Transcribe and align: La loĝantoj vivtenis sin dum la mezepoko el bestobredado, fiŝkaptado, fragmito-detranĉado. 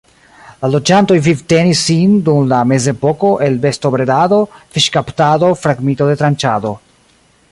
La 0.63 0.69
loĝantoj 0.75 1.17
vivtenis 1.27 1.83
sin 1.89 2.15
dum 2.29 2.47
la 2.53 2.61
mezepoko 2.71 3.29
el 3.49 3.59
bestobredado, 3.67 4.41
fiŝkaptado, 4.77 5.55
fragmito-detranĉado. 5.65 6.77